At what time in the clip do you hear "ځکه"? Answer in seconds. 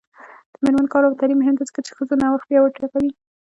1.69-1.79